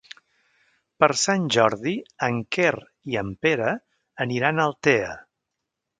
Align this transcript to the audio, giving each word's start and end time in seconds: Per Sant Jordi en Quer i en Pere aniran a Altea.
Per 1.03 1.09
Sant 1.23 1.45
Jordi 1.57 1.93
en 2.29 2.41
Quer 2.57 2.71
i 3.13 3.19
en 3.23 3.29
Pere 3.47 3.69
aniran 4.27 4.61
a 4.61 4.67
Altea. 4.73 5.17